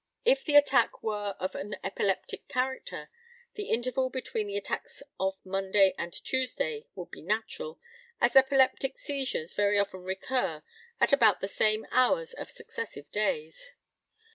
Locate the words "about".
11.13-11.39